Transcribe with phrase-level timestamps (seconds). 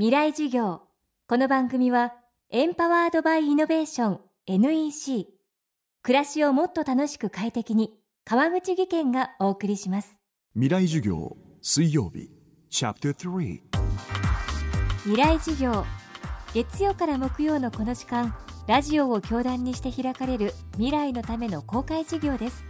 [0.00, 0.80] 未来授業。
[1.28, 2.14] この番組は
[2.48, 5.26] エンパワードバイイノベーション NEC
[6.02, 7.92] 暮らしをもっと楽しく快適に
[8.24, 10.18] 川口義賢がお送りします。
[10.54, 12.30] 未来授業水曜日。
[12.70, 13.60] チャプター3
[15.02, 15.84] 未来授業。
[16.54, 18.34] 月曜から木曜のこの時間
[18.66, 22.64] ラジオを教壇にして開かれる未来のための公開授業です。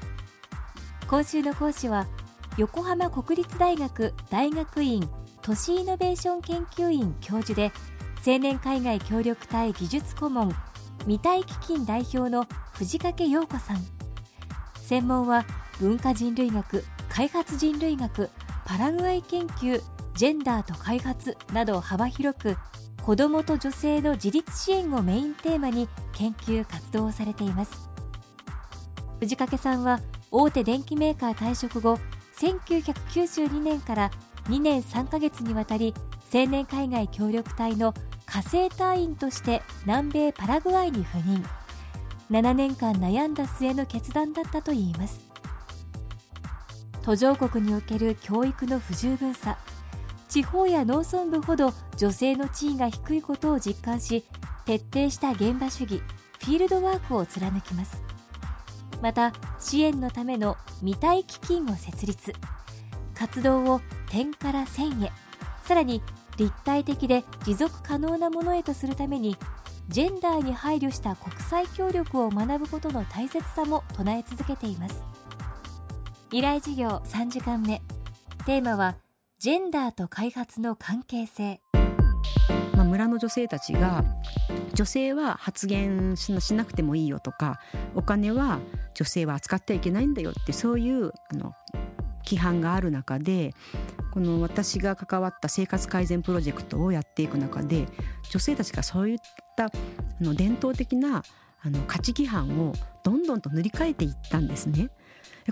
[1.07, 2.09] 今週の講師は
[2.57, 5.09] 横浜国立大学大学院
[5.43, 7.73] 都市イノベーション研究院教授で
[8.27, 10.55] 青年海外協力隊技術顧問
[11.01, 13.79] 未体基金代表の藤掛陽子さん。
[14.75, 15.47] 専門は
[15.79, 18.29] 文化人類学開発人類学
[18.67, 19.81] パラグアイ研究
[20.15, 22.57] ジェンダーと開発など幅広く
[23.03, 27.89] 子どもと女性の自立支援をメインテーマに研究活動をされています。
[29.21, 31.99] 藤掛さんは大手電機メーカー退職後
[32.37, 34.11] 1992年から
[34.45, 35.95] 2年3ヶ月にわたり
[36.33, 37.95] 青年海外協力隊の
[38.27, 41.45] 火星隊員として南米パラグアイに赴任。
[42.31, 45.21] 7年間悩んだ末の決断だったといいます。
[47.03, 49.57] 途上国における教育の不十分さ
[50.29, 54.25] 地方や農村部ほど女性の地位が低いことを実感し
[54.65, 56.03] 徹底した現場主義
[56.39, 58.03] フィールドワークを貫きます。
[59.03, 62.33] また支援のための未体基金を設立。
[63.15, 63.81] 活動を
[64.11, 65.11] 点から線へ。
[65.63, 66.03] さらに
[66.37, 69.37] 立体的で持続可能なものへとするために
[69.89, 75.05] ジェンダーに配慮した国際協力を学ぶことの大切さも唱え続けています。
[76.31, 77.83] 未来事業3時間目。
[78.47, 78.97] テーマは
[79.39, 81.61] ジェンダーと開発の関係性。
[82.75, 84.05] まあ、村の女性たちが
[84.75, 87.61] 女性は発言しなくてもいいよとか
[87.95, 88.61] お金は
[88.95, 91.53] 女性は扱ってはいけないんだよってそういうあの
[92.25, 93.55] 規範がある中で
[94.13, 97.87] この私が関わった生活改善プロジェクトをやっていく中で
[98.31, 99.19] 女性たちがそういっ
[99.57, 99.71] たあ
[100.21, 101.23] の伝統的な
[101.63, 102.73] あの価値規範を
[103.05, 104.91] どんどんと塗り替えていったんですね。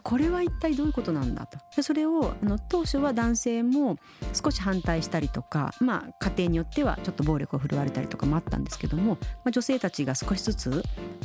[0.03, 1.47] これは一体どういうことなんだ？
[1.47, 1.83] と。
[1.83, 3.97] それをあの当初は男性も
[4.33, 9.15] 少し反対したりとか、まあ、家庭によってはちょっと暴力を振るわれたりとかもあったんですけども、
[9.45, 10.83] まあ、女性たちが少しずつ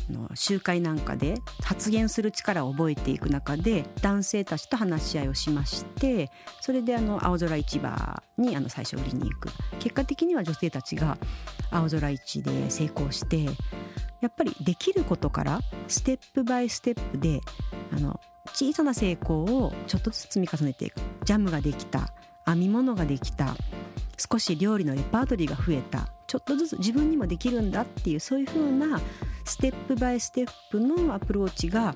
[0.09, 6.31] あの集会なんかで発言する力を覚えていく中で男性たちと話し合いをしまして
[6.61, 9.49] それであの青空市場にあの最初売りに行く。
[9.79, 11.17] 結果的には女性たちが
[11.71, 13.45] 青空市で成功して
[14.21, 17.41] やっぱりできることからステップバイステップで
[17.91, 18.19] あの
[18.51, 20.95] 小さな成功をちょっとずつ積み重ねていく。
[21.23, 22.13] ジャムができた。
[22.45, 23.55] 編み物ができた。
[24.17, 26.09] 少し料理のレパートリーが増えた。
[26.27, 28.99] ちょっとずつ自分にもできるんだっていうそういう風な
[29.45, 31.93] ステップバイステップのアプローチが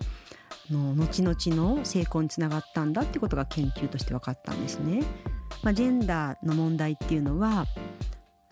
[0.69, 1.35] の後々
[1.78, 5.03] の成功につながったんだっていうことが研究として分かったんですね。
[5.64, 7.66] まあ、ジェンダーの問題っていうのは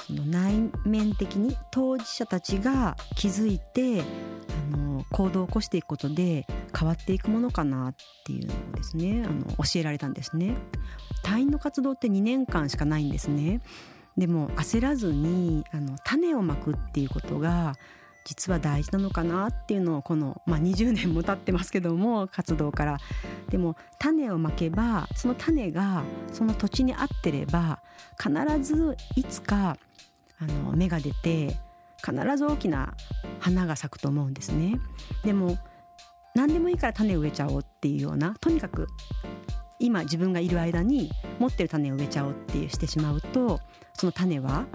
[0.08, 4.04] その内面的に当事者たちが気づいて
[5.16, 6.46] 行動を起こしていくことで
[6.78, 7.96] 変わっていくものかなっ
[8.26, 10.58] ていうのをですねあの教えられたんですね。
[11.24, 13.62] 隊員の活動って2年間しかないんですね。
[14.18, 17.76] でも焦らずにあの種をまくっていうことが
[18.26, 22.98] 実は大事なのかなっていうのをこの、まあ、20年も経ってますけども活動から。
[23.50, 26.04] でも種をまけばその種が
[26.34, 27.80] その土地に合ってれば
[28.22, 29.78] 必ずいつか
[30.40, 31.56] あの芽が出て
[32.04, 32.94] 必ず大きな
[33.46, 34.80] 花が咲くと思うんですね
[35.24, 35.58] でも
[36.34, 38.88] 何でもいいから種植えちゃおうっていうようなとにかく
[39.78, 43.60] 今自分がいる間に持ってる種を植えちゃおうっていうしてしまうと
[43.94, 44.66] その種は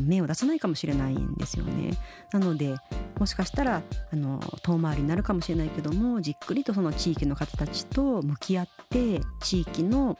[0.00, 1.92] 芽を出さないかもしれないんですよね。
[2.32, 2.74] なので
[3.18, 3.82] もしかしたら
[4.12, 10.18] あの遠回りになるかもしれないけどもじっくりとその地域の方たちと向き合って地域の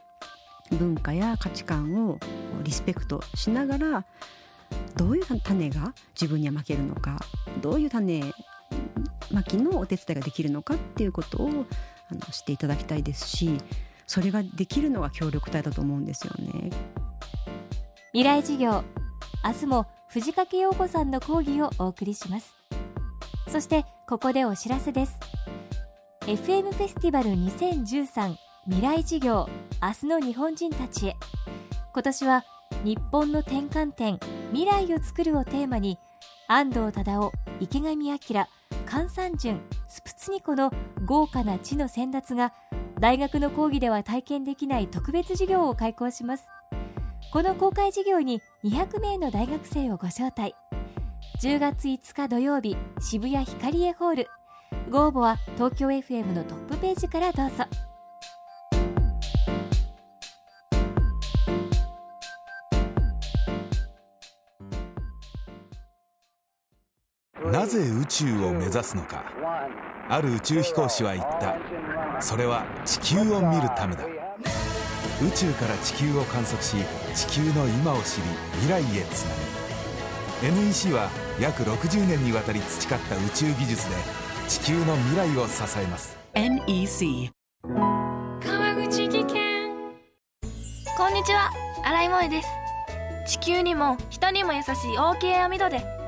[0.70, 2.18] 文化や価値観を
[2.62, 4.04] リスペクトしながら
[4.96, 7.18] どういう種が自分には負けるのか
[7.60, 8.22] どういう種
[9.30, 11.66] まきのお手伝いができるのかっていうことを
[12.10, 13.58] あのしていただきたいですし
[14.06, 16.70] それができるのが協力隊だと思うんですよね。
[18.12, 18.82] 未来事業
[19.44, 22.54] 明日も藤掛陽子さんの講義をお送りします。
[23.48, 25.18] そしてここでお知らせです。
[26.22, 28.34] FM フェスティバル2013
[28.64, 29.48] 未来事業
[29.82, 31.16] 明日の日本人たちへ。
[31.92, 32.44] 今年は
[32.84, 34.18] 日本の転換点
[34.52, 35.98] 未来を作るをテーマに
[36.46, 37.30] 安藤忠雄
[37.60, 38.48] 池上彰
[38.86, 40.72] 菅三淳スプツニコの
[41.04, 42.52] 豪華な地の先達が
[43.00, 46.46] 大学の講義では体験できない特別授業を開講します。
[47.32, 50.54] この公開授業に200名の大学生をご招待。
[51.42, 54.26] 10月5日土曜日渋谷ヒカリエホール。
[54.90, 57.87] ご応募は東京 FM のトップページからどうぞ。
[67.44, 69.24] なぜ宇宙を目指すのか。
[70.08, 71.56] ある宇宙飛行士は言った。
[72.20, 74.04] それは地球を見るためだ。
[75.22, 76.76] 宇宙から地球を観測し
[77.14, 78.22] 地球の今を知り
[78.60, 79.34] 未来へつな
[80.42, 80.56] ぐ。
[80.66, 83.96] NEC は約60年にわたり培った宇宙技術で
[84.48, 86.16] 地球の未来を支えます。
[86.34, 87.30] NEC
[87.64, 89.68] 川口技研。
[90.96, 91.50] こんにちは。
[91.84, 92.48] 新井萌です。
[93.26, 95.97] 地球にも人にも優しい OK 網戸で